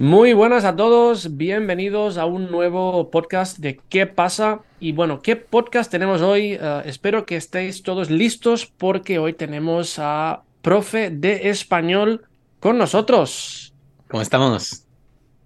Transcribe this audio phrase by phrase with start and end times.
[0.00, 4.62] Muy buenas a todos, bienvenidos a un nuevo podcast de ¿Qué pasa?
[4.80, 6.54] Y bueno, ¿qué podcast tenemos hoy?
[6.58, 12.22] Eh, espero que estéis todos listos porque hoy tenemos a profe de español
[12.60, 13.74] con nosotros.
[14.08, 14.86] ¿Cómo estamos?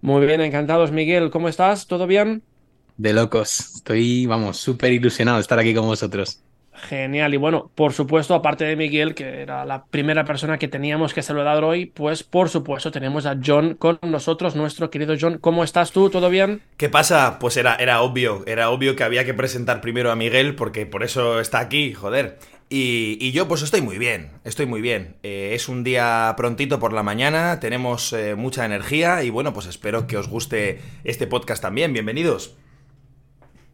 [0.01, 1.89] Muy bien, encantados Miguel, ¿cómo estás?
[1.89, 2.45] ¿Todo bien?
[2.97, 6.44] De locos, estoy, vamos, súper ilusionado de estar aquí con vosotros.
[6.75, 7.33] Genial.
[7.35, 11.23] Y bueno, por supuesto, aparte de Miguel, que era la primera persona que teníamos que
[11.23, 15.39] saludar hoy, pues por supuesto tenemos a John con nosotros, nuestro querido John.
[15.39, 16.11] ¿Cómo estás tú?
[16.11, 16.63] ¿Todo bien?
[16.77, 17.39] ¿Qué pasa?
[17.39, 21.05] Pues era, era obvio, era obvio que había que presentar primero a Miguel, porque por
[21.05, 22.39] eso está aquí, joder.
[22.69, 25.17] Y, yo pues estoy muy bien, estoy muy bien.
[25.23, 29.67] Eh, es un día prontito por la mañana, tenemos eh, mucha energía y bueno, pues
[29.67, 31.93] espero que os guste este podcast también.
[31.93, 32.57] Bienvenidos.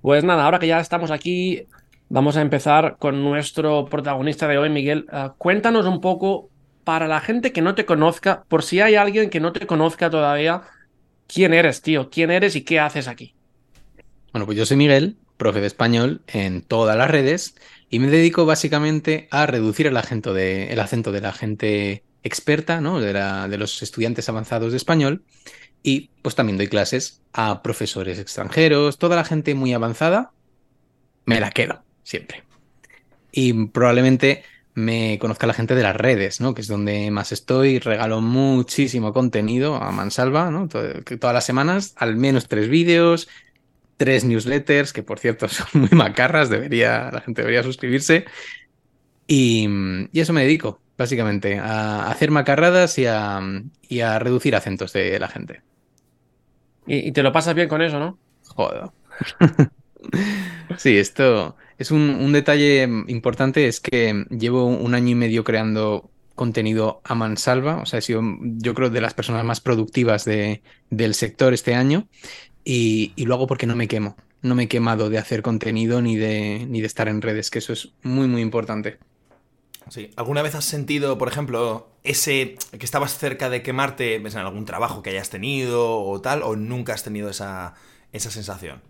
[0.03, 1.67] Pues nada, ahora que ya estamos aquí,
[2.13, 5.07] Vamos a empezar con nuestro protagonista de hoy, Miguel.
[5.13, 6.51] Ah, cuéntanos un poco,
[6.83, 10.11] para la gente que no te conozca, por si hay alguien que no te conozca
[10.11, 10.63] todavía,
[11.29, 12.11] ¿quién eres, tío?
[12.11, 13.37] ¿Quién eres y qué haces aquí?
[14.33, 17.55] Bueno, pues yo soy Miguel, profe de español en todas las redes
[17.91, 22.81] y me dedico básicamente a reducir el acento de, el acento de la gente experta,
[22.81, 22.99] ¿no?
[22.99, 25.23] De, de los estudiantes avanzados de español.
[25.85, 30.33] Y pues también doy clases a profesores extranjeros, toda la gente muy avanzada,
[31.25, 32.43] me la quedo siempre.
[33.33, 36.55] Y probablemente me conozca la gente de las redes, ¿no?
[36.55, 37.79] Que es donde más estoy.
[37.79, 40.69] Regalo muchísimo contenido a Mansalva, ¿no?
[40.69, 43.29] todas las semanas, al menos tres vídeos,
[43.97, 48.25] tres newsletters, que por cierto son muy macarras, debería, la gente debería suscribirse.
[49.27, 49.69] Y,
[50.13, 53.41] eso me dedico, básicamente, a hacer macarradas y a,
[53.89, 55.63] y a reducir acentos de la gente.
[56.87, 58.19] Y, y te lo pasas bien con eso, ¿no?
[58.49, 58.91] Joder.
[60.79, 67.01] sí, esto, es un, detalle importante, es que llevo un año y medio creando contenido
[67.05, 70.61] a mansalva, o sea, he sido yo creo de las personas más productivas de,
[70.91, 72.07] del sector este año
[72.65, 76.03] y, y, lo hago porque no me quemo, no me he quemado de hacer contenido
[76.03, 78.99] ni de, ni de estar en redes, que eso es muy, muy importante.
[79.89, 80.11] Sí.
[80.17, 85.03] ¿Alguna vez has sentido, por ejemplo, ese que estabas cerca de quemarte en algún trabajo
[85.03, 87.73] que hayas tenido o tal, o nunca has tenido esa,
[88.13, 88.83] esa sensación?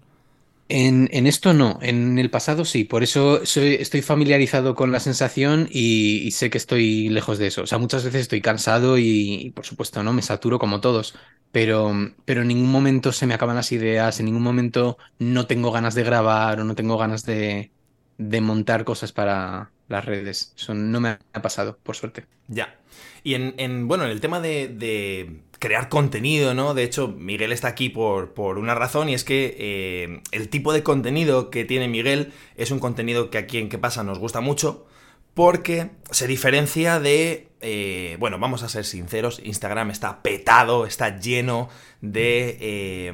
[0.73, 6.31] En, esto no, en el pasado sí, por eso estoy familiarizado con la sensación y,
[6.31, 7.63] sé que estoy lejos de eso.
[7.63, 11.15] O sea, muchas veces estoy cansado y, por supuesto no, me saturo como todos,
[11.51, 11.93] pero,
[12.25, 15.97] pero en ningún momento se me acaban las ideas, en ningún momento no tengo ganas
[15.97, 17.73] de grabar o no tengo ganas de,
[18.17, 20.55] de montar cosas para las redes.
[20.57, 22.27] Eso no me ha pasado, por suerte.
[22.47, 22.79] Ya.
[23.25, 26.75] Y en, bueno, en el tema de, crear contenido, ¿no?
[26.75, 30.73] De hecho, Miguel está aquí por, por una razón y es que eh, el tipo
[30.73, 34.03] de contenido que tiene Miguel es un contenido que aquí en ¿Qué pasa?
[34.03, 34.87] nos gusta mucho
[35.35, 41.69] porque se diferencia de eh, bueno, vamos a ser sinceros, Instagram está petado, está lleno
[42.01, 43.13] de eh,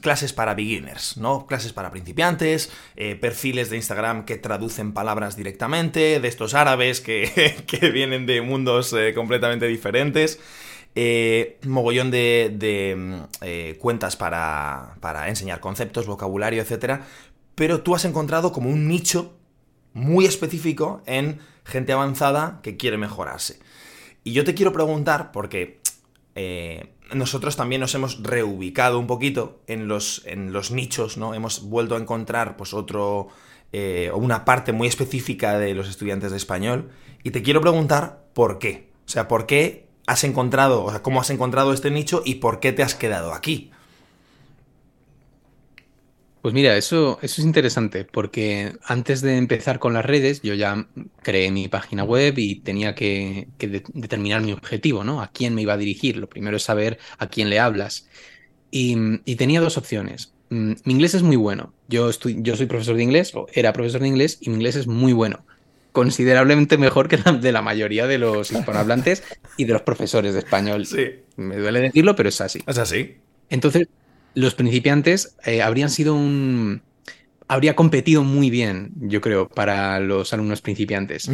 [0.00, 1.46] clases para beginners, ¿no?
[1.46, 2.72] Clases para principiantes,
[3.20, 7.54] perfiles de Instagram que traducen palabras directamente, de estos árabes que,
[7.92, 10.40] vienen de mundos completamente diferentes.
[11.64, 17.00] Mogollón de, cuentas para, para enseñar conceptos, vocabulario, etc.
[17.54, 19.34] Pero tú has encontrado como un nicho
[19.92, 23.58] muy específico en gente avanzada que quiere mejorarse.
[24.22, 25.80] Y yo te quiero preguntar, porque
[26.34, 31.34] eh, nosotros también nos hemos reubicado un poquito en los, en los nichos, ¿no?
[31.34, 33.28] Hemos vuelto a encontrar, pues, otro.
[33.72, 36.90] Eh, una parte muy específica de los estudiantes de español.
[37.24, 38.90] Y te quiero preguntar por qué.
[39.04, 42.60] O sea, ¿por qué has encontrado, o sea, cómo has encontrado este nicho y por
[42.60, 43.70] qué te has quedado aquí?
[46.44, 50.86] Pues mira, eso, eso es interesante porque antes de empezar con las redes yo ya
[51.22, 55.22] creé mi página web y tenía que, determinar mi objetivo, ¿no?
[55.22, 56.18] A quién me iba a dirigir.
[56.18, 58.10] Lo primero es saber a quién le hablas.
[58.70, 58.94] Y,
[59.36, 60.34] tenía dos opciones.
[60.50, 61.72] Mm, mi inglés es muy bueno.
[61.88, 64.76] Yo, estoy, yo soy profesor de inglés, o era profesor de inglés, y mi inglés
[64.76, 65.46] es muy bueno.
[65.94, 69.22] Considerablemente mejor que de la mayoría de los hispanohablantes
[69.56, 70.86] y de los profesores de español.
[70.86, 71.06] Sí.
[71.36, 72.64] Me duele decirlo, pero es así.
[72.66, 73.18] Es así.
[73.48, 73.86] Entonces,
[74.34, 76.82] los principiantes eh, habrían sido un...
[77.46, 81.30] habría competido muy bien, yo creo, para los alumnos principiantes.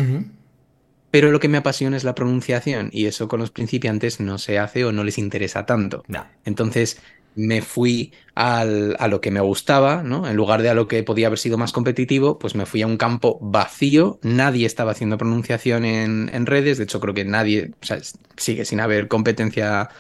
[1.11, 4.59] Pero lo que me apasiona es la pronunciación y eso con los principiantes no se
[4.59, 6.05] hace o no les interesa tanto.
[6.45, 7.01] Entonces
[7.35, 10.27] me fui a lo que me gustaba, ¿no?
[10.27, 12.87] En lugar de a lo que podía haber sido más competitivo, pues me fui a
[12.87, 14.19] un campo vacío.
[14.23, 16.79] Nadie estaba haciendo pronunciación en, redes.
[16.79, 17.99] De hecho, creo que nadie, o sea,
[18.37, 19.91] sigue sin haber competencia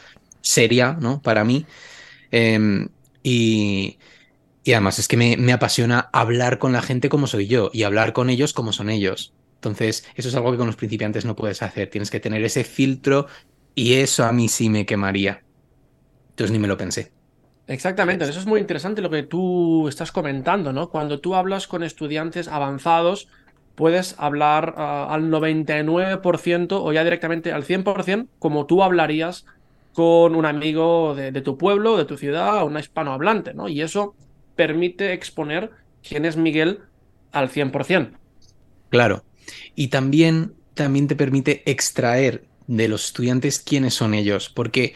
[0.40, 1.20] seria, ¿no?
[1.20, 1.66] Para mí.
[2.30, 2.88] Em,
[3.22, 3.98] y,
[4.66, 8.30] además es que me, apasiona hablar con la gente como soy yo y hablar con
[8.30, 9.34] ellos como son ellos.
[9.56, 11.90] Entonces, eso es algo que con los principiantes no puedes hacer.
[11.90, 13.26] Tienes que tener ese filtro
[13.74, 15.42] y eso a mí sí me quemaría.
[16.30, 17.19] Entonces ni me lo pensé.
[17.70, 20.90] Exactamente, eso es muy interesante lo que tú estás comentando, ¿no?
[20.90, 23.28] Cuando tú hablas con estudiantes avanzados,
[23.76, 29.46] puedes hablar ah, al 99% o ya directamente al 100% como tú hablarías
[29.92, 33.68] con un amigo de, de tu pueblo, de tu ciudad, un hispanohablante, ¿no?
[33.68, 34.16] Y eso
[34.56, 35.70] permite exponer
[36.02, 36.80] quién es Miguel
[37.30, 38.10] al 100%.
[38.88, 39.22] Claro.
[39.76, 44.94] Y también, también te permite extraer de los estudiantes quiénes son ellos, porque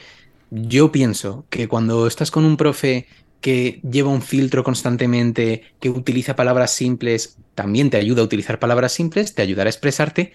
[0.55, 3.06] yo pienso que cuando estás con un profe
[3.41, 8.93] que lleva un filtro constantemente, que utiliza palabras simples, también te ayuda a utilizar palabras
[8.93, 10.33] simples, te ayudará a expresarte,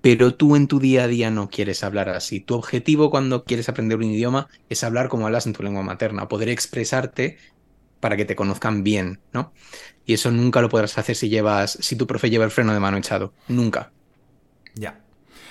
[0.00, 2.40] pero tú en tu día a día no quieres hablar así.
[2.40, 6.28] Tu objetivo cuando quieres aprender un idioma es hablar como hablas en tu lengua materna,
[6.28, 7.36] poder expresarte
[8.00, 9.52] para que te conozcan bien, ¿no?
[10.06, 12.80] Y eso nunca lo podrás hacer si llevas, si tu profe lleva el freno de
[12.80, 13.92] mano echado, nunca.
[14.74, 15.07] Ya.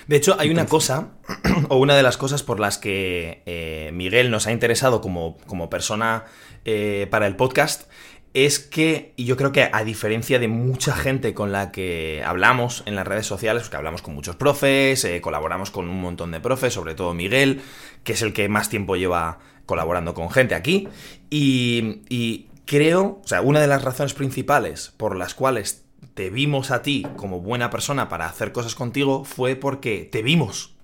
[0.08, 1.10] De hecho, hay una cosa,
[1.68, 5.68] o una de las cosas por las que eh, Miguel nos ha interesado como, como
[5.68, 6.24] persona
[6.64, 7.90] eh, para el podcast,
[8.32, 12.84] es que, y yo creo que a diferencia de mucha gente con la que hablamos
[12.86, 16.40] en las redes sociales, porque hablamos con muchos profes, eh, colaboramos con un montón de
[16.40, 17.60] profes, sobre todo Miguel,
[18.02, 20.88] que es el que más tiempo lleva colaborando con gente aquí,
[21.28, 25.84] y, y creo, o sea, una de las razones principales por las cuales
[26.18, 30.74] te vimos a ti como buena persona para hacer cosas contigo fue porque te vimos.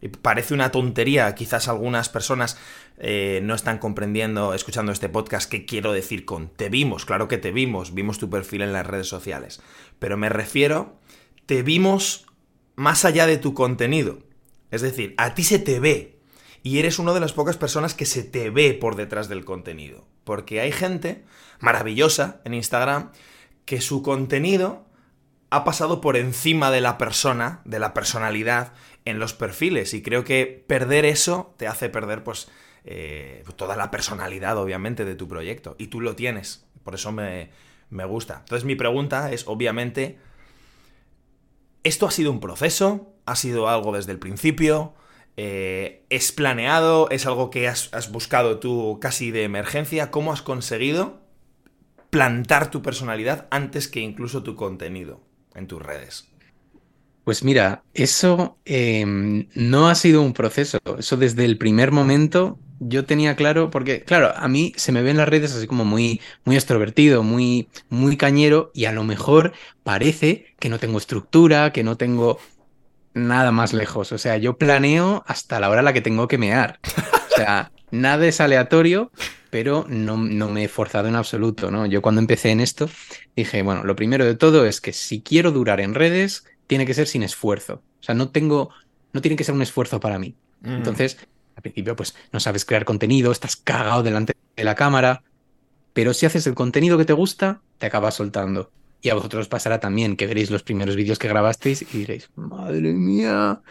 [0.00, 2.56] Y parece una tontería, quizás algunas personas
[2.96, 7.04] eh, no están comprendiendo, escuchando este podcast, qué quiero decir con te vimos.
[7.04, 9.60] Claro que te vimos, vimos tu perfil en las redes sociales.
[9.98, 10.96] Pero me refiero,
[11.44, 12.24] te vimos
[12.76, 14.20] más allá de tu contenido.
[14.70, 16.18] Es decir, a ti se te ve.
[16.62, 20.06] Y eres una de las pocas personas que se te ve por detrás del contenido.
[20.24, 21.24] Porque hay gente
[21.60, 23.10] maravillosa en Instagram
[23.66, 24.86] que su contenido
[25.50, 28.72] ha pasado por encima de la persona, de la personalidad
[29.04, 29.92] en los perfiles.
[29.92, 32.48] Y creo que perder eso te hace perder, pues,
[32.84, 35.76] eh, toda la personalidad, obviamente, de tu proyecto.
[35.78, 36.64] Y tú lo tienes.
[36.84, 37.50] Por eso me,
[37.90, 38.38] me gusta.
[38.40, 40.18] Entonces, mi pregunta es, obviamente,
[41.82, 43.14] ¿esto ha sido un proceso?
[43.26, 44.94] ¿Ha sido algo desde el principio?
[45.36, 47.10] Eh, ¿Es planeado?
[47.10, 50.10] ¿Es algo que has, has buscado tú casi de emergencia?
[50.12, 51.25] ¿Cómo has conseguido
[52.16, 55.20] plantar tu personalidad antes que incluso tu contenido
[55.54, 56.26] en tus redes?
[57.24, 60.78] Pues mira, eso em, no ha sido un proceso.
[60.98, 65.18] Eso desde el primer momento yo tenía claro, porque claro, a mí se me ven
[65.18, 69.52] las redes así como muy, muy extrovertido, muy, muy cañero, y a lo mejor
[69.82, 72.38] parece que no tengo estructura, que no tengo
[73.12, 74.10] nada más lejos.
[74.12, 76.80] O sea, yo planeo hasta la hora a la que tengo que mear.
[76.86, 79.10] O sea, nada es aleatorio
[79.56, 81.86] pero no, me he forzado en absoluto, ¿no?
[81.86, 82.90] Yo cuando empecé en esto
[83.34, 86.92] dije, bueno, lo primero de todo es que si quiero durar en redes, tiene que
[86.92, 87.82] ser sin esfuerzo.
[87.98, 88.68] O sea, no tengo,
[89.14, 90.36] no tiene que ser un esfuerzo para mí.
[90.62, 91.16] Entonces,
[91.54, 95.22] al principio, pues no sabes crear contenido, estás cagado delante de la cámara,
[95.94, 98.70] pero si haces el contenido que te gusta, te acabas soltando.
[99.00, 102.92] Y a vosotros pasará también que veréis los primeros vídeos que grabasteis y diréis, madre
[102.92, 103.62] mía,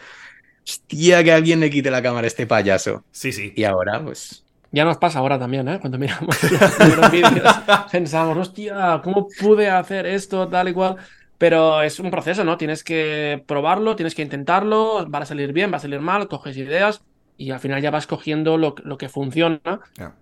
[0.66, 3.04] hostia, que alguien le quite la cámara a este payaso.
[3.12, 3.52] Sí, sí.
[3.54, 5.78] Y ahora, pues, ya nos pasa ahora también, ¿eh?
[5.80, 6.36] Cuando miramos
[6.96, 7.54] los vídeos,
[7.90, 10.96] pensamos, hostia, ¿cómo pude hacer esto, tal y cual?
[11.38, 12.56] Pero es un proceso, ¿no?
[12.56, 16.56] Tienes que probarlo, tienes que intentarlo, va a salir bien, va a salir mal, coges
[16.56, 17.02] ideas
[17.38, 19.60] y al final ya vas cogiendo lo, lo que funciona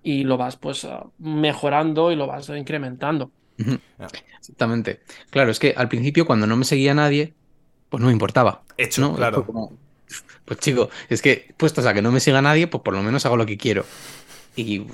[0.02, 0.86] y lo vas pues
[1.18, 3.30] mejorando y lo vas incrementando.
[4.38, 5.00] Exactamente.
[5.30, 7.34] Claro, es que al principio cuando no me seguía nadie,
[7.88, 8.62] pues no me importaba.
[8.76, 9.14] Hecho, ¿no?
[9.14, 9.46] claro.
[10.44, 13.24] pues chico, es que puestos a que no me siga nadie, pues por lo menos
[13.26, 13.84] hago lo que quiero.
[14.56, 14.86] Y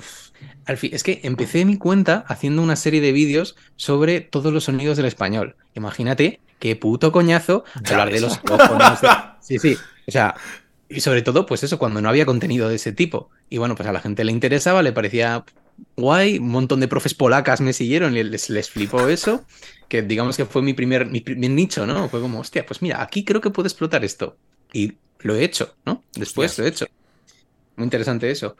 [0.65, 4.65] al fin, es que empecé mi cuenta haciendo una serie de vídeos sobre todos los
[4.65, 5.55] sonidos del español.
[5.75, 8.39] Imagínate qué puto coñazo hablar de los
[9.41, 9.77] Sí, sí.
[10.07, 10.35] O sea,
[10.89, 13.29] y sobre todo, pues eso, cuando no había contenido de ese tipo.
[13.49, 15.43] Y bueno, pues a la gente le interesaba, le parecía
[15.95, 16.37] guay.
[16.37, 19.45] Un montón de profes polacas me siguieron y les, les flipó eso.
[19.87, 22.09] Que digamos que fue mi primer, mi primer nicho, ¿no?
[22.09, 24.37] Fue como, hostia, pues mira, aquí creo que puedo explotar esto.
[24.73, 26.03] Y lo he hecho, ¿no?
[26.13, 26.87] Después lo he hecho.
[27.75, 28.55] Muy interesante eso.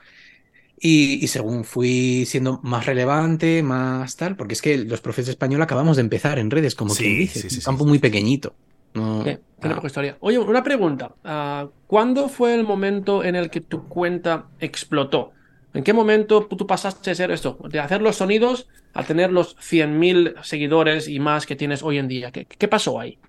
[0.83, 5.61] Y, según fui siendo más relevante, más tal, porque es que los profes de español
[5.61, 8.55] acabamos de empezar en redes, como quien dice, un campo muy pequeñito.
[8.95, 10.17] No, tiene poca historia.
[10.21, 11.13] Oye, una pregunta.
[11.23, 15.33] Ah, ¿Cuándo fue el momento en el que tu cuenta explotó?
[15.75, 17.59] ¿En qué momento tú pasaste a ser esto?
[17.69, 22.07] De hacer los sonidos a tener los 100.000 seguidores y más que tienes hoy en
[22.07, 22.31] día.
[22.31, 23.19] ¿Qué, qué pasó ahí?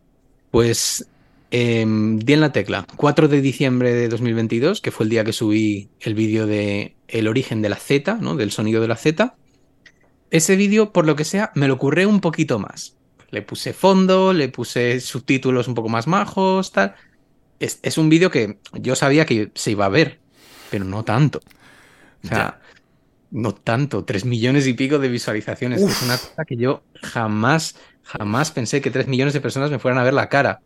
[0.51, 1.07] Pues
[1.53, 2.87] eh, di en la tecla.
[2.97, 7.29] 4 de diciembre de 2022, que fue el día que subí el vídeo de el
[7.29, 8.37] origen de la Z, ¿no?
[8.37, 9.37] Del sonido de la Z.
[10.31, 12.97] Ese vídeo, por lo que sea, me lo ocurre un poquito más.
[13.29, 16.95] Le puse fondo, le puse subtítulos un poco más majos, tal.
[17.61, 20.21] Es, es un vídeo que yo sabía que se iba a ver,
[20.71, 21.41] pero no tanto.
[22.25, 22.61] O sea,
[23.31, 25.81] no tanto, tres millones y pico de visualizaciones.
[25.81, 29.79] que Es una cosa que yo jamás, jamás pensé que tres millones de personas me
[29.79, 30.63] fueran a ver la cara.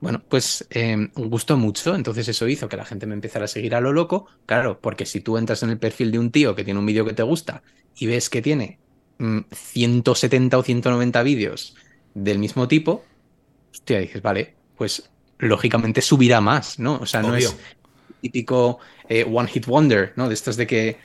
[0.00, 3.74] Bueno, pues eh, gustó mucho, entonces eso hizo que la gente me empezara a seguir
[3.74, 4.26] a lo loco.
[4.44, 7.04] Claro, porque si tú entras en el perfil de un tío que tiene un vídeo
[7.04, 7.62] que te gusta
[7.96, 8.78] y ves que tiene
[9.18, 11.76] 170 mm, o 190 vídeos
[12.14, 13.04] del mismo tipo,
[13.72, 16.98] hostia, dices, vale, pues lógicamente subirá más, ¿no?
[17.00, 17.56] O sea, no es
[18.20, 20.28] típico eh, One Hit Wonder, ¿no?
[20.28, 20.98] De estos de que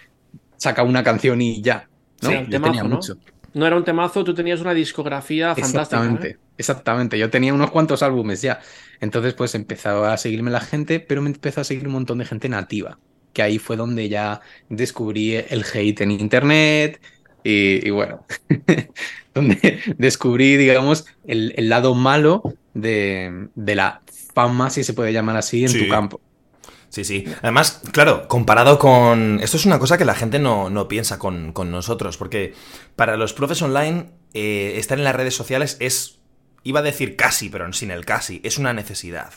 [0.57, 1.87] saca una canción y ya.
[2.21, 2.29] ¿no?
[2.29, 3.17] Sí, tenía mucho.
[3.53, 5.81] No era un temazo, tú tenías una discografía fantástica.
[5.81, 6.37] Exactamente, ¿eh?
[6.61, 7.19] Exactamente.
[7.19, 8.61] Yo tenía unos cuantos álbumes ya.
[9.01, 12.25] Entonces, pues empezaba a seguirme la gente, pero me empezó a seguir un montón de
[12.25, 12.97] gente nativa.
[13.33, 17.01] Que ahí fue donde ya descubrí el hate en internet.
[17.43, 18.25] Y, bueno,
[19.33, 24.01] donde descubrí, digamos, el, lado malo de, la
[24.33, 26.21] fama, si se puede llamar así, en tu campo.
[26.91, 27.23] Sí, sí.
[27.41, 29.39] Además, claro, comparado con...
[29.41, 32.53] Esto es una cosa que la gente no, piensa con, nosotros, porque
[32.97, 36.19] para los profes online, eh, estar en las redes sociales es,
[36.63, 39.33] iba a decir casi, pero sin el casi, es una necesidad.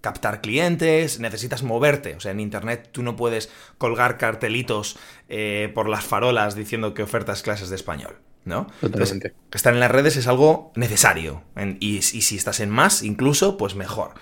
[0.00, 2.16] Captar clientes, necesitas moverte.
[2.16, 4.98] O sea, en Internet tú no puedes colgar cartelitos
[5.28, 8.16] eh, por las farolas diciendo que ofertas clases de español.
[8.44, 8.66] ¿no?
[8.80, 9.34] Totalmente.
[9.52, 11.44] estar en las redes es algo necesario.
[11.78, 14.14] y, y si estás en más, incluso, pues mejor.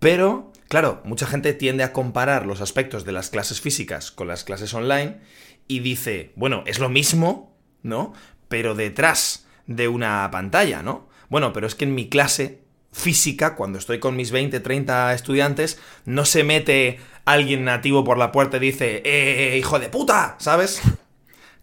[0.00, 4.44] Pero Claro, mucha gente tiende a comparar los aspectos de las clases físicas con las
[4.44, 5.18] clases online
[5.66, 8.12] y dice, bueno, es lo mismo, ¿no?
[8.46, 11.08] Pero detrás de una pantalla, ¿no?
[11.30, 12.60] Bueno, pero es que en mi clase
[12.92, 18.32] física, cuando estoy con mis 20, 30 estudiantes, no se mete alguien nativo por la
[18.32, 20.36] puerta y dice, ¡eh, eh, eh hijo de puta!
[20.38, 20.82] ¿Sabes?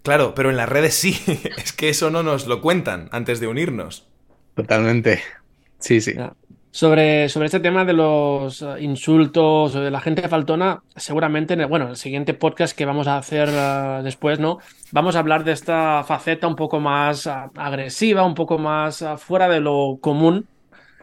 [0.03, 1.19] Claro, pero en las redes sí,
[1.57, 4.07] es que eso no nos lo cuentan antes de unirnos.
[4.55, 5.21] Totalmente.
[5.79, 6.15] Sí, sí.
[6.71, 11.61] Sobre, sobre este tema de los eh, insultos o de la gente faltona, seguramente en
[11.61, 14.59] el, siguiente podcast que vamos a hacer eh, después, ¿no?
[14.91, 19.47] Vamos a hablar de esta faceta un poco más eh, agresiva, un poco más fuera
[19.49, 20.45] de lo común.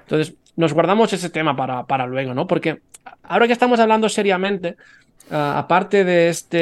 [0.02, 2.46] Entonces, nos guardamos ese tema para, para luego, ¿no?
[2.46, 2.82] Porque
[3.24, 4.76] ahora que estamos hablando seriamente,
[5.30, 6.58] aparte de este,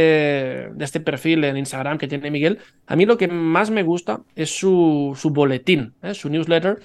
[0.73, 4.21] de este perfil en Instagram que tiene Miguel, a mí lo que más me gusta
[4.37, 6.79] es su, su boletín, su newsletter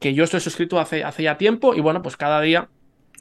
[0.00, 2.68] que yo estoy suscrito hace, hace ya tiempo y bueno, pues cada día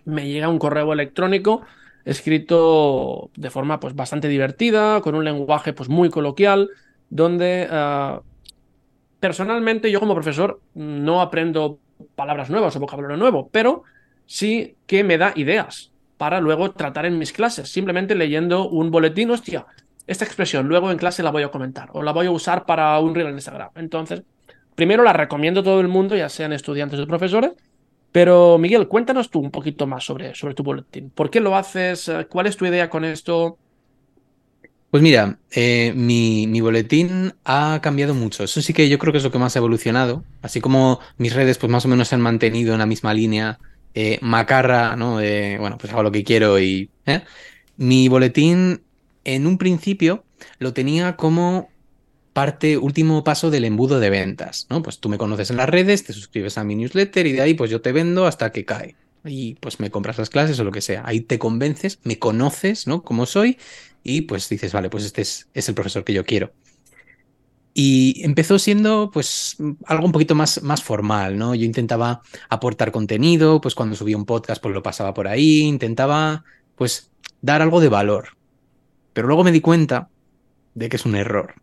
[0.06, 1.62] me llega un correo electrónico
[2.06, 6.70] escrito de forma pues bastante divertida, con un lenguaje pues muy coloquial,
[7.10, 8.22] donde uh,
[9.20, 11.80] personalmente yo como profesor no aprendo
[12.16, 13.84] palabras nuevas o vocabulario nuevo, pero
[14.26, 19.32] sí que me da ideas para luego tratar en mis clases, simplemente leyendo un boletín,
[19.32, 19.66] hostia,
[20.08, 22.98] esta expresión luego en clase la voy a comentar o la voy a usar para
[23.00, 23.70] un reel en Instagram.
[23.76, 24.24] Entonces,
[24.80, 27.52] Primero la recomiendo a todo el mundo, ya sean estudiantes o profesores.
[28.14, 31.10] Pero Miguel, cuéntanos tú un poquito más sobre, sobre tu boletín.
[31.10, 32.10] ¿Por qué lo haces?
[32.30, 33.58] ¿Cuál es tu idea con esto?
[34.90, 38.46] Pues mira, eh, mi, boletín ha cambiado mucho.
[38.46, 40.24] Eso sí que yo creo que es lo que más ha evolucionado.
[40.42, 43.60] Así como mis redes, pues más o menos se han mantenido en la misma línea.
[43.94, 45.16] Eh, macarra, ¿no?
[45.16, 46.90] bueno, pues hago lo que quiero y.
[47.06, 47.24] ¿eh?
[47.76, 48.82] Mi boletín,
[49.26, 50.24] en un principio,
[50.58, 51.68] lo tenía como
[52.40, 54.82] parte, último paso del embudo de ventas, ¿no?
[54.82, 57.54] Pues tú me conoces en las redes, te suscribes a mi newsletter y de ahí
[57.54, 58.96] pues yo te vendo hasta que cae.
[59.26, 61.04] Y pues me compras las clases o lo que sea.
[61.06, 63.04] Ahí te convences, me conoces, ¿no?
[63.04, 63.58] Como soy
[64.06, 66.54] y pues dices, vale, pues este es, el profesor que yo quiero.
[67.74, 71.56] Y empezó siendo pues algo un poquito más, más formal, ¿no?
[71.56, 76.46] Yo intentaba aportar contenido, pues cuando subía un podcast pues lo pasaba por ahí, intentaba
[76.78, 78.38] pues dar algo de valor.
[79.12, 80.08] Pero luego me di cuenta
[80.74, 81.56] de que es un error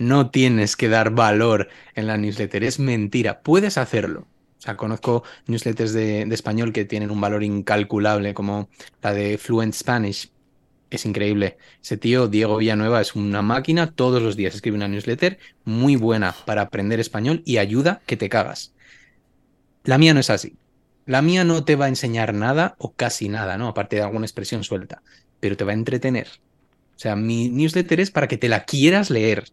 [0.00, 4.26] no tienes que dar valor en la newsletter, es mentira, puedes hacerlo.
[4.58, 8.70] O sea, conozco newsletters de, español que tienen un valor incalculable, como
[9.02, 10.32] la de Fluent Spanish.
[10.88, 11.58] Es increíble.
[11.82, 16.34] Ese tío, Diego Villanueva, es una máquina, todos los días escribe una newsletter muy buena
[16.46, 18.72] para aprender español y ayuda que te cagas.
[19.84, 20.56] La mía no es así.
[21.04, 23.68] La mía no te va a enseñar nada o casi nada, ¿no?
[23.68, 25.02] Aparte de alguna expresión suelta,
[25.40, 26.28] pero te va a entretener.
[26.96, 29.44] O sea, mi newsletter es para que te la quieras leer,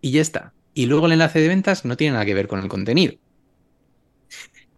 [0.00, 0.52] y ya está.
[0.74, 3.14] Y luego el enlace de ventas no tiene nada que ver con el contenido.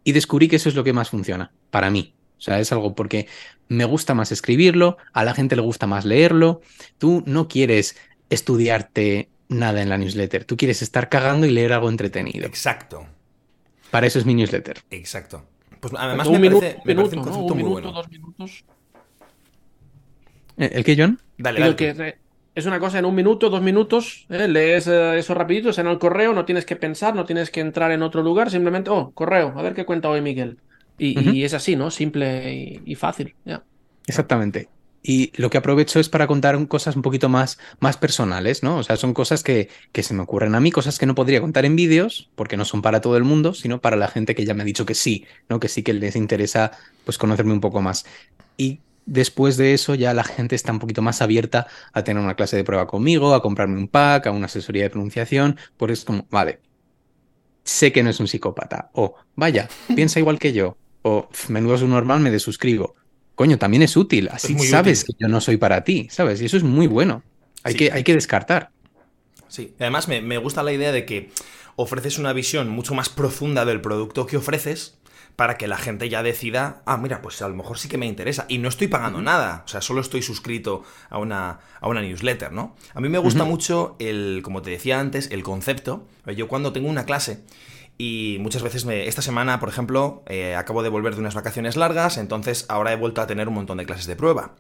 [0.05, 2.15] Y descubrí que eso es lo que más funciona para mí.
[2.39, 3.29] O sea, es algo porque
[3.69, 6.61] me gusta más escribirlo, a la gente le gusta más leerlo.
[6.99, 7.97] Tú no quieres
[8.31, 12.47] estudiarte nada en la newsletter, tú quieres estar cagando y leer algo entretenido.
[12.47, 13.07] Exacto.
[13.91, 14.83] Para eso es mi newsletter.
[14.91, 15.47] Exacto.
[15.79, 17.93] Pues además me, parece, me parece, un concepto muy bueno.
[17.93, 18.65] Dos minutos.
[20.57, 21.21] ¿El qué, John?
[21.39, 22.22] Dale, dale
[22.55, 24.47] es una cosa en un minuto, dos minutos, ¿eh?
[24.47, 27.91] lees eh, eso rapidito, en el correo, no tienes que pensar, no tienes que entrar
[27.93, 30.59] en otro lugar, simplemente, oh, correo, a ver qué cuenta hoy Miguel.
[30.99, 31.91] Y, es así, ¿no?
[31.91, 33.35] Simple y, fácil.
[34.07, 34.69] Exactamente.
[35.03, 38.77] y lo que aprovecho es para contar cosas un poquito más, más personales, ¿no?
[38.77, 41.41] O sea, son cosas que, que se me ocurren a mí, cosas que no podría
[41.41, 44.45] contar en vídeos, porque no son para todo el mundo, sino para la gente que
[44.45, 45.59] ya me ha dicho que sí, ¿no?
[45.59, 46.71] Que sí que les interesa
[47.05, 48.05] pues conocerme un poco más.
[48.57, 52.35] Y después de eso ya la gente está un poquito más abierta a tener una
[52.35, 56.05] clase de prueba conmigo, a comprarme un pack, a una asesoría de pronunciación, porque es
[56.05, 56.61] como, vale,
[57.65, 61.83] sé que no es un psicópata, o vaya, piensa igual que yo, o menudo es
[61.83, 62.95] un normal, me desuscribo
[63.35, 64.29] coño, también es útil.
[64.31, 66.41] Así sabes que yo no soy para ti, ¿sabes?
[66.41, 67.23] Y eso es muy bueno.
[67.65, 68.71] Hay, que, hay que descartar.
[69.49, 71.31] Sí, además me, me gusta la idea de que
[71.77, 74.99] ofreces una visión mucho más profunda del producto que ofreces
[75.37, 78.07] para que la gente ya decida, ah, mira, pues a lo mejor sí que me
[78.07, 78.45] interesa.
[78.49, 82.53] Y no estoy pagando nada, o sea, solo estoy suscrito a una, a una newsletter,
[82.53, 82.77] ¿no?
[82.95, 86.07] A mí me gusta mucho el, como te decía antes, el concepto.
[86.37, 87.45] Yo cuando tengo una clase
[87.99, 91.77] y muchas veces me, esta semana, por ejemplo, eh, acabo de volver de unas vacaciones
[91.77, 94.55] largas, entonces ahora he vuelto a tener un montón de clases de prueba.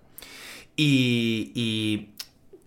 [0.76, 2.14] Y, y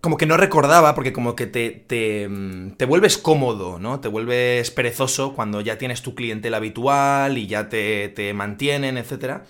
[0.06, 2.30] como que no recordaba, porque como que te, te,
[2.76, 3.98] te, vuelves cómodo, ¿no?
[3.98, 9.40] Te vuelves perezoso cuando ya tienes tu clientela habitual y ya te, te mantienen, etc.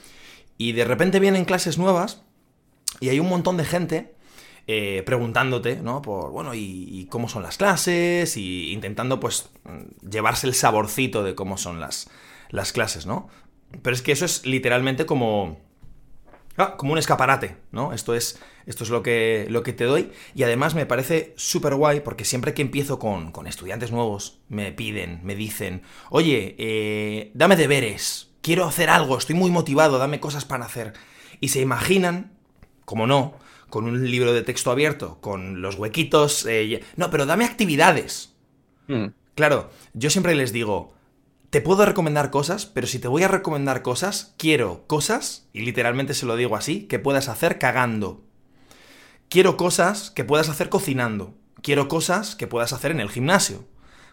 [0.57, 2.23] Y de repente vienen clases nuevas
[3.01, 4.15] y hay un montón de gente
[4.67, 6.01] eh, preguntándote, ¿no?
[6.01, 9.51] Por, bueno, y, cómo son las clases, y intentando, pues,
[10.11, 12.09] llevarse el saborcito de cómo son las,
[12.49, 13.29] las clases, ¿no?
[13.83, 15.59] Pero es que eso es literalmente como...
[16.59, 17.93] Ah, como un escaparate, ¿no?
[17.93, 20.11] Esto es, esto es lo, que, lo que te doy.
[20.35, 24.73] Y además me parece súper guay porque siempre que empiezo con, con, estudiantes nuevos, me
[24.73, 30.45] piden, me dicen, oye, eh, dame deberes, quiero hacer algo, estoy muy motivado, dame cosas
[30.45, 30.95] para hacer.
[31.41, 32.33] Y se imaginan,
[32.85, 33.35] como no,
[33.69, 36.47] con un libro de texto abierto, con los huequitos.
[36.49, 38.35] Eh, no, pero dame actividades.
[38.89, 39.09] Hmm.
[39.35, 40.95] Claro, yo siempre les digo,
[41.51, 46.15] te puedo recomendar cosas, pero si te voy a recomendar cosas, quiero cosas, y literalmente
[46.15, 48.25] se lo digo así, que puedas hacer cagando.
[49.29, 51.35] Quiero cosas que puedas hacer cocinando.
[51.63, 53.65] Quiero cosas que puedas hacer en el gimnasio.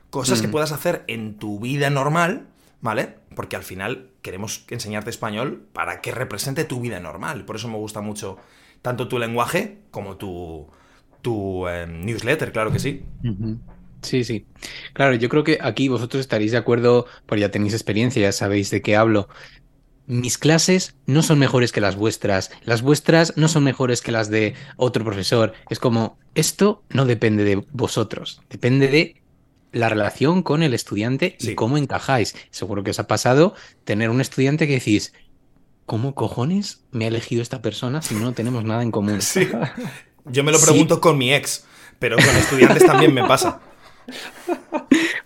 [0.10, 0.52] Cosas que hmm.
[0.52, 2.48] puedas hacer en tu vida normal,
[2.82, 3.16] ¿vale?
[3.36, 7.46] Porque al final queremos enseñarte español para que represente tu vida normal.
[7.46, 8.38] Por eso me gusta mucho
[8.82, 10.68] tanto tu lenguaje como tu,
[11.22, 13.06] tu em, newsletter, claro que sí.
[14.04, 14.46] Sí, sí.
[14.94, 18.70] Claro, yo creo que aquí vosotros estaréis de acuerdo, porque ya tenéis experiencia, ya sabéis
[18.70, 19.28] de qué hablo.
[20.06, 24.30] Mis clases no son mejores que las vuestras, las vuestras no son mejores que las
[24.30, 25.54] de otro profesor.
[25.70, 29.24] Es como, esto no depende de vosotros, depende de
[29.72, 32.36] la relación con el estudiante y cómo encajáis.
[32.52, 35.14] Seguro que os ha pasado tener un estudiante que decís,
[35.86, 39.22] ¿cómo cojones me ha elegido esta persona si no tenemos nada en común?
[39.22, 39.48] Sí.
[40.26, 41.66] Yo me lo pregunto con mi ex,
[42.00, 43.60] pero con estudiantes también me pasa.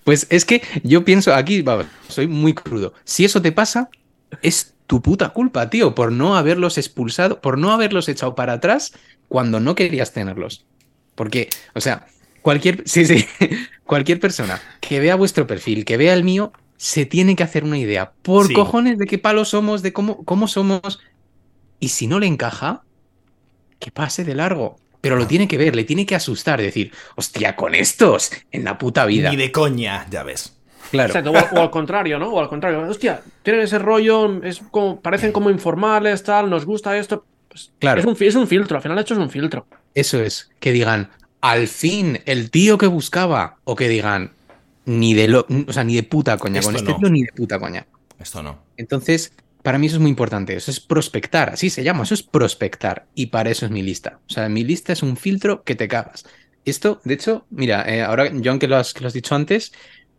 [0.04, 1.64] Pues es que yo pienso, aquí
[2.08, 2.94] soy muy crudo.
[3.04, 3.90] Si eso te pasa,
[4.42, 8.94] es tu puta culpa, tío, por no haberlos expulsado, por no haberlos echado para atrás
[9.28, 10.66] cuando no querías tenerlos.
[11.16, 12.08] Porque, o sea,
[12.42, 13.26] cualquier, sí, sí,
[13.84, 17.78] cualquier persona que vea vuestro perfil, que vea el mío, se tiene que hacer una
[17.78, 21.00] idea por cojones de qué palo somos, de cómo, cómo somos.
[21.80, 22.84] Y si no le encaja,
[23.80, 24.78] que pase de largo.
[25.08, 28.78] Pero lo tiene que ver, le tiene que asustar, decir, hostia, con estos, en la
[28.78, 29.30] puta vida.
[29.30, 30.54] Ni de coña, ya ves.
[30.92, 31.32] Claro.
[31.32, 32.28] o, al contrario, ¿no?
[32.28, 36.98] O al contrario, hostia, tienen ese rollo, es como, parecen como informales, tal, nos gusta
[36.98, 37.24] esto.
[37.48, 38.02] Pues, claro.
[38.02, 39.66] Es un, es un filtro, al final hecho es un filtro.
[39.94, 44.32] Eso es, que digan, al fin, el tío que buscaba, o que digan,
[44.84, 47.60] ni de lo, o sea, ni de puta coña, con este tío ni de puta
[47.60, 47.88] coña.
[48.20, 48.60] Esto no.
[48.76, 49.32] Entonces,
[49.68, 53.06] para mí eso es muy importante, eso es prospectar, así se llama, eso es prospectar,
[53.16, 54.22] y para eso es mi lista.
[54.26, 56.24] O sea, mi lista es un filtro que te cagas.
[56.64, 59.74] Esto, de hecho, mira, eh, ahora, John, que lo, has, que lo has dicho antes,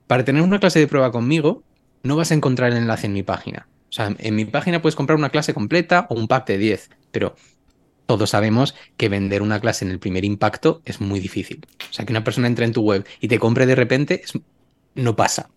[0.07, 1.63] para tener una clase de prueba conmigo,
[2.03, 3.69] no vas a encontrar el enlace en mi página.
[3.89, 6.91] O sea, en mi página puedes comprar una clase completa o un pack de 10,
[7.11, 7.35] pero
[8.05, 11.67] todos sabemos que vender una clase en el primer impacto es muy difícil.
[11.91, 14.25] O sea, que una persona entre en tu web y te compre de repente
[14.95, 15.49] no pasa.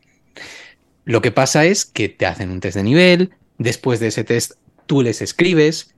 [1.04, 4.54] Lo que pasa es que te hacen un test de nivel, después de ese test
[4.86, 5.94] tú les escribes,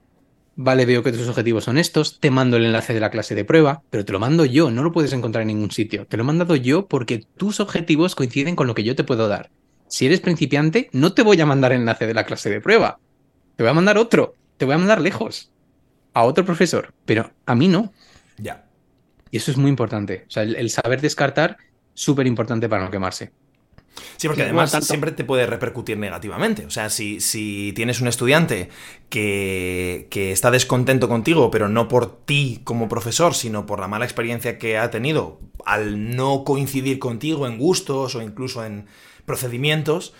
[0.56, 3.46] vale, veo que tus objetivos son estos, te mando el enlace de la clase de
[3.46, 6.06] prueba, pero te lo mando yo, no lo puedes encontrar en ningún sitio.
[6.06, 9.28] Te lo he mandado yo porque tus objetivos coinciden con lo que yo te puedo
[9.28, 9.50] dar.
[9.88, 13.00] Si eres principiante, no te voy a mandar el enlace de la clase de prueba.
[13.56, 15.52] Te voy a mandar otro, te voy a mandar lejos,
[16.14, 17.94] a otro profesor, pero a mí no.
[18.38, 18.66] Ya.
[19.32, 20.26] Y eso es muy importante.
[20.28, 21.58] O sea, el saber descartar
[21.94, 23.32] súper importante para no quemarse.
[24.18, 26.66] Sí, porque además siempre te puede repercutir negativamente.
[26.66, 28.70] O sea, si, si tienes un estudiante
[29.10, 34.06] que, que, está descontento contigo, pero no por ti como profesor, sino por la mala
[34.06, 38.88] experiencia que ha tenido al no coincidir contigo en gustos o incluso en
[39.26, 40.14] procedimientos,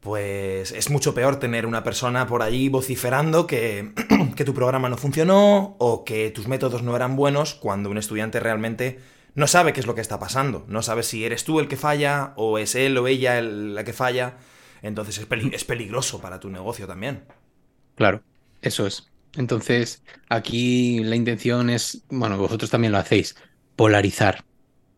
[0.00, 3.92] pues es mucho peor tener una persona por ahí vociferando que,
[4.36, 8.38] que tu programa no funcionó o que tus métodos no eran buenos cuando un estudiante
[8.38, 9.00] realmente
[9.34, 10.64] no sabe qué es lo que está pasando.
[10.68, 13.92] No sabe si eres tú el que falla o es él o ella la que
[13.92, 14.38] falla.
[14.82, 17.24] Entonces es, es peligroso para tu negocio también.
[17.96, 18.22] Claro,
[18.62, 19.10] eso es.
[19.36, 23.36] Entonces, aquí la intención es, bueno, vosotros también lo hacéis,
[23.76, 24.44] polarizar.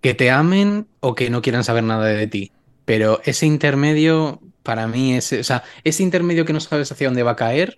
[0.03, 2.53] Que te amen o que no quieran saber nada de ti.
[2.85, 7.23] Pero ese intermedio, para mí, es, o sea, ese intermedio que no sabes hacia dónde
[7.23, 7.77] va a caer,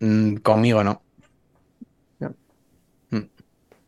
[0.00, 1.02] mm, conmigo no.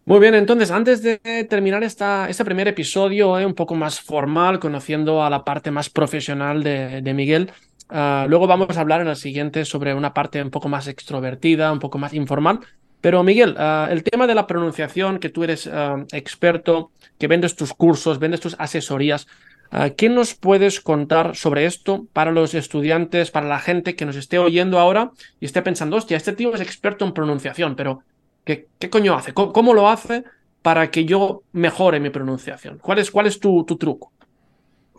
[0.09, 1.18] Muy bien, entonces antes de
[1.51, 6.62] terminar este primer episodio eh, un poco más formal, conociendo a la parte más profesional
[6.62, 7.53] de, de Miguel,
[7.90, 11.73] Ah, luego vamos a hablar en el siguiente sobre una parte un poco más extrovertida,
[11.73, 12.61] un poco más informal.
[13.01, 17.57] Pero Miguel, ah, el tema de la pronunciación, que tú eres ah, experto, que vendes
[17.57, 19.27] tus cursos, vendes tus asesorías,
[19.99, 24.38] ¿qué nos puedes contar sobre esto para los estudiantes, para la gente que nos esté
[24.38, 28.03] oyendo ahora y esté pensando, hostia, este tío es experto en pronunciación, pero
[28.49, 29.35] ¿qué, qué coño hace?
[29.35, 30.25] ¿Cómo, lo hace
[30.63, 32.79] para que yo mejore mi pronunciación?
[32.79, 34.11] ¿Cuál es, cuál es tu, tu truco?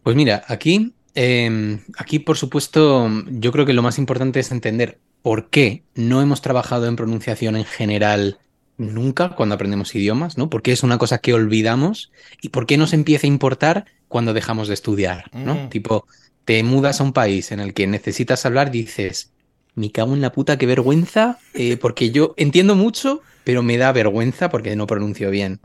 [0.04, 5.00] Pues mira, aquí Em, aquí, por supuesto, yo creo que lo más importante es entender
[5.22, 8.40] por qué no hemos trabajado en pronunciación en general
[8.78, 10.50] nunca cuando aprendemos idiomas, ¿no?
[10.50, 14.70] Porque es una cosa que olvidamos y por qué nos empieza a importar cuando dejamos
[14.70, 15.56] de estudiar, ¿no?
[15.56, 15.70] Mm.
[15.70, 16.08] Tipo,
[16.46, 19.34] te mudas a un país en el que necesitas hablar, dices,
[19.80, 23.92] me cago en la puta, qué vergüenza, eh, porque yo entiendo mucho, pero me da
[23.94, 25.62] vergüenza porque no pronuncio bien.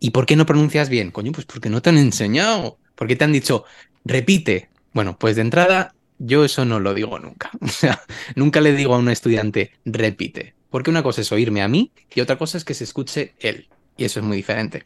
[0.00, 1.10] ¿Y por qué no pronuncias bien?
[1.10, 2.78] Coño, pues porque no te han enseñado.
[2.94, 3.64] Porque te han dicho,
[4.04, 4.70] repite.
[4.92, 7.50] Bueno, pues de entrada, yo eso no lo digo nunca.
[7.60, 8.02] O sea,
[8.36, 10.54] nunca le digo a un estudiante, repite.
[10.70, 13.68] Porque una cosa es oírme a mí y otra cosa es que se escuche él.
[13.96, 14.82] Y eso es muy diferente.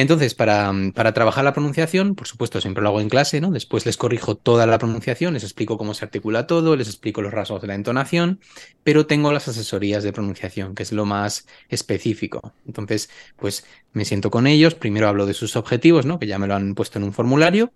[0.00, 3.50] Entonces, para, para, trabajar la pronunciación, por supuesto, siempre lo hago en clase, ¿no?
[3.50, 7.32] Después les corrijo toda la pronunciación, les explico cómo se articula todo, les explico los
[7.32, 8.40] rasgos de la entonación,
[8.82, 12.54] pero tengo las asesorías de pronunciación, que es lo más específico.
[12.66, 16.18] Entonces, pues me siento con ellos, primero hablo de sus objetivos, ¿no?
[16.18, 17.72] Que ya me lo han puesto en un formulario,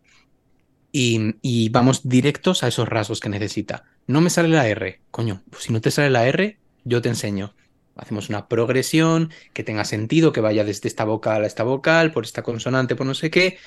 [0.97, 3.85] y, vamos directos a esos rasgos que necesita.
[4.07, 7.09] No me sale la R, coño, pues si no te sale la R, yo te
[7.09, 7.53] enseño.
[7.97, 12.25] Hacemos una progresión que tenga sentido, que vaya desde esta vocal a esta vocal, por
[12.25, 13.59] esta consonante, por no sé qué,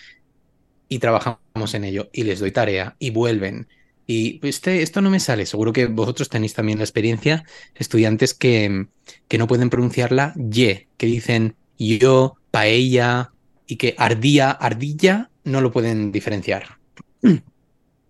[0.89, 2.09] y trabajamos en ello.
[2.11, 3.67] Y les doy tarea, y vuelven.
[4.05, 7.43] Y este, esto no me sale, seguro que vosotros tenéis también la experiencia,
[7.75, 8.87] estudiantes que,
[9.27, 13.31] que no pueden pronunciar la Y, que dicen yo, paella,
[13.67, 16.77] y que ardía, ardilla, no lo pueden diferenciar.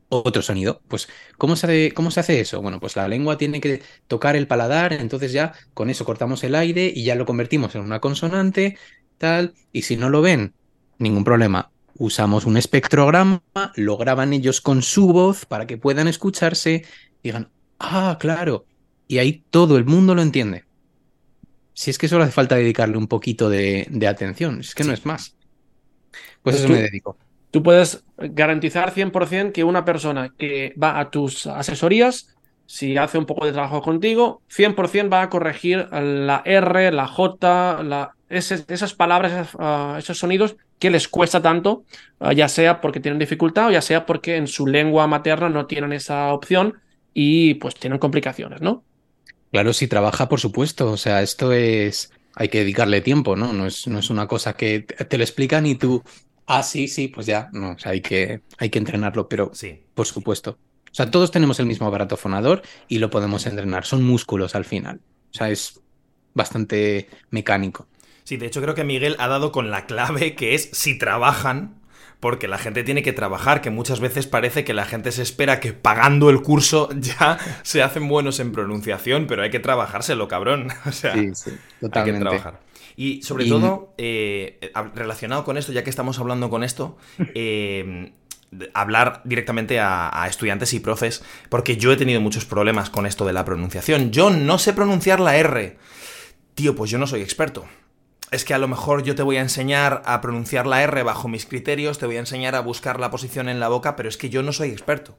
[0.09, 0.81] Otro sonido.
[0.87, 2.61] Pues, ¿cómo se, ¿cómo se hace eso?
[2.61, 6.55] Bueno, pues la lengua tiene que tocar el paladar, entonces ya con eso cortamos el
[6.55, 8.77] aire y ya lo convertimos en una consonante,
[9.17, 9.53] tal.
[9.73, 10.53] Y si no lo ven,
[10.97, 11.71] ningún problema.
[11.97, 13.41] Usamos un espectrograma,
[13.75, 16.85] lo graban ellos con su voz para que puedan escucharse,
[17.21, 18.65] digan, ah, claro.
[19.07, 20.63] Y ahí todo el mundo lo entiende.
[21.73, 25.05] Si es que solo hace falta dedicarle un poquito de, atención, es que no es
[25.05, 25.35] más.
[26.43, 27.17] Pues, eso me dedico.
[27.51, 33.25] Tú puedes garantizar 100% que una persona que va a tus asesorías, si hace un
[33.25, 39.95] poco de trabajo contigo, 100% va a corregir la R, la J, esas palabras, ah,
[39.97, 41.85] esos sonidos que les cuesta tanto,
[42.19, 45.65] ah, ya sea porque tienen dificultad o ya sea porque en su lengua materna no
[45.65, 46.81] tienen esa opción
[47.13, 48.83] y pues tienen complicaciones, ¿no?
[49.51, 50.91] Claro, si trabaja, por supuesto.
[50.91, 52.11] O sea, esto es.
[52.35, 53.53] Hay que dedicarle tiempo, ¿no?
[53.53, 56.03] No es, no es una cosa que te lo explican y tú
[56.47, 59.83] Ah, sí, sí, pues ya, no, o sea, hay que, hay que entrenarlo, pero sí.
[59.93, 60.57] por supuesto.
[60.89, 63.85] O sea, todos tenemos el mismo aparato fonador y lo podemos entrenar.
[63.85, 65.01] Son músculos al final.
[65.31, 65.81] O sea, es
[66.33, 67.87] bastante mecánico.
[68.23, 71.81] Sí, de hecho creo que Miguel ha dado con la clave que es si trabajan,
[72.19, 75.59] porque la gente tiene que trabajar, que muchas veces parece que la gente se espera
[75.59, 80.69] que pagando el curso ya se hacen buenos en pronunciación, pero hay que trabajárselo, cabrón.
[80.85, 81.99] O sea, sí, sí, totalmente.
[81.99, 82.67] hay que trabajar.
[82.95, 86.97] Y sobre todo, eh, relacionado con esto, ya que estamos hablando con esto,
[87.35, 88.13] eh,
[88.73, 93.33] hablar directamente a, estudiantes y profes, porque yo he tenido muchos problemas con esto de
[93.33, 94.11] la pronunciación.
[94.11, 95.77] Yo no sé pronunciar la R.
[96.55, 97.65] Tío, pues yo no soy experto.
[98.29, 101.29] Es que a lo mejor yo te voy a enseñar a pronunciar la R bajo
[101.29, 104.17] mis criterios, te voy a enseñar a buscar la posición en la boca, pero es
[104.17, 105.17] que yo no soy experto.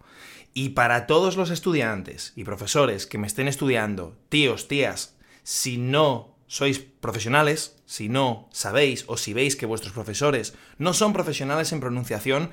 [0.53, 6.37] Y para todos los estudiantes y profesores que me estén estudiando, tíos, tías, si no
[6.49, 11.81] sois profesionales, si no sabéis o si veis que vuestros profesores no son profesionales en
[11.81, 12.51] pronunciación,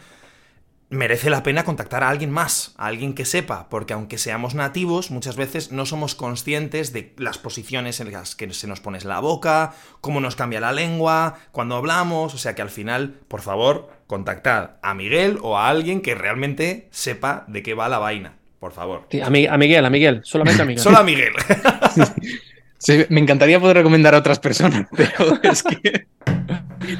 [0.89, 5.11] merece la pena contactar a alguien más, a alguien que sepa, porque aunque seamos nativos,
[5.11, 9.19] muchas veces no somos conscientes de las posiciones en las que se nos pone la
[9.19, 13.89] boca, cómo nos cambia la lengua, cuando hablamos, o sea que al final, por favor,
[14.07, 18.35] contactad a Miguel o a alguien que realmente sepa de qué va la vaina.
[18.59, 19.07] por favor.
[19.23, 20.83] a, Miguel, a Miguel, solamente a Miguel.
[20.83, 21.33] Solo a Miguel.
[23.09, 26.07] me encantaría poder recomendar a otras personas, pero es que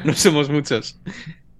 [0.03, 0.99] no somos muchos.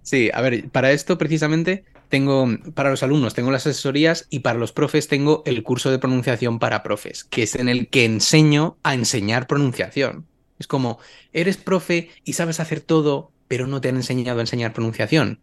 [0.01, 4.59] Sí, a ver, para esto precisamente tengo, para los alumnos tengo las asesorías y para
[4.59, 8.77] los profes tengo el curso de pronunciación para profes, que es en el que enseño
[8.83, 10.25] a enseñar pronunciación.
[10.59, 10.99] Es como,
[11.33, 15.39] eres profe y sabes hacer todo, pero no te han enseñado a enseñar pronunciación.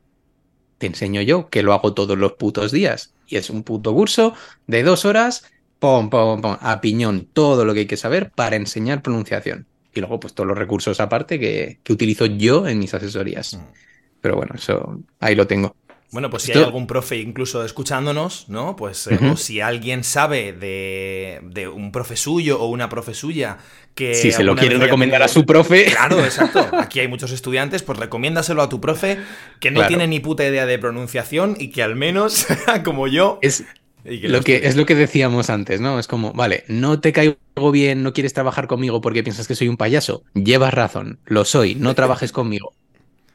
[0.78, 3.14] Te enseño yo, que lo hago todos los putos días.
[3.26, 4.34] Y es un puto curso
[4.66, 5.44] de dos horas,
[5.78, 9.66] pom, pom, pom, a piñón, todo lo que hay que saber para enseñar pronunciación.
[9.94, 13.54] Y luego, pues todos los recursos aparte que, que utilizo yo en mis asesorías.
[13.54, 13.92] Mm.
[14.22, 15.76] Pero bueno, eso ahí lo tengo.
[16.12, 18.76] Bueno, pues si hay algún profe incluso escuchándonos, ¿no?
[18.76, 23.56] Pues eh, o si alguien sabe de, de, un profe suyo o una profe suya
[23.94, 24.14] que...
[24.14, 25.86] Si se lo quieren recomendar a su profe.
[25.86, 26.68] Claro, exacto.
[26.78, 29.16] Aquí hay muchos estudiantes, pues recomiéndaselo a tu profe
[29.58, 32.46] que no tiene ni puta idea de pronunciación y que al menos,
[32.84, 33.38] como yo...
[33.40, 33.64] Es...
[34.04, 35.98] lo que, es lo que decíamos antes, ¿no?
[35.98, 39.68] Es como, vale, no te caigo bien, no quieres trabajar conmigo porque piensas que soy
[39.68, 40.24] un payaso.
[40.34, 42.74] Llevas razón, lo soy, no trabajes conmigo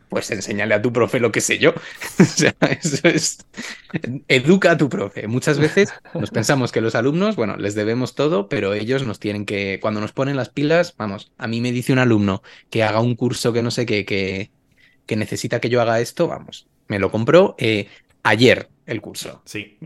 [0.10, 1.74] pues enséñale a tu profe lo que sé yo.
[2.20, 3.46] o sea, eso es.
[4.28, 5.28] Educa a tu profe.
[5.28, 9.46] Muchas veces nos pensamos que los alumnos, bueno, les debemos todo, pero ellos nos tienen
[9.46, 9.80] que.
[9.82, 13.16] Cuando nos ponen las pilas, vamos, a mí me dice un alumno que haga un
[13.16, 14.52] curso que no sé qué, que,
[15.06, 17.88] que necesita que yo haga esto, vamos, me lo compró eh,
[18.24, 19.42] ayer el curso.
[19.46, 19.78] Sí.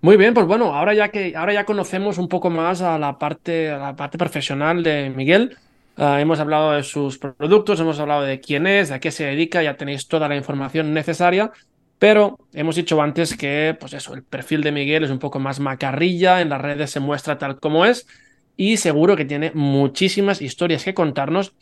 [0.00, 3.18] muy bien, pues bueno, ahora ya que ahora ya conocemos un poco más a la
[3.18, 5.56] parte, a la parte profesional de Miguel.
[5.96, 9.62] Ah, hemos hablado de sus productos, hemos hablado de quién es, a qué se dedica,
[9.62, 11.52] ya tenéis toda la información necesaria.
[11.98, 15.60] Pero hemos dicho antes que, pues eso, el perfil de Miguel es un poco más
[15.60, 18.06] macarrilla, en las redes se muestra tal como es
[18.56, 21.54] y seguro que tiene muchísimas historias que contarnos.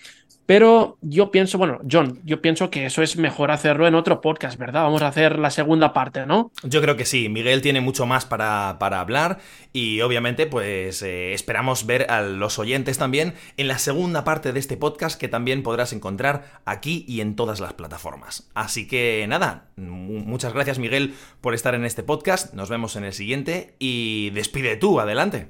[0.45, 4.59] Pero yo pienso, bueno, John, yo pienso que eso es mejor hacerlo en otro podcast,
[4.59, 4.83] ¿verdad?
[4.83, 6.51] Vamos a hacer la segunda parte, ¿no?
[6.65, 9.39] Yo creo que sí, Miguel tiene mucho más para, para hablar
[9.73, 14.59] y obviamente pues eh, esperamos ver a los oyentes también en la segunda parte de
[14.59, 18.51] este podcast que también podrás encontrar aquí y en todas las plataformas.
[18.53, 23.13] Así que nada, muchas gracias Miguel por estar en este podcast, nos vemos en el
[23.13, 25.49] siguiente y despide tú, adelante.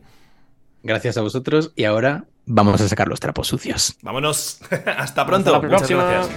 [0.83, 3.97] Gracias a vosotros y ahora vamos a sacar los trapos sucios.
[4.03, 4.61] Vámonos.
[4.99, 5.63] Hasta pronto.
[5.63, 6.29] Muchas gracias.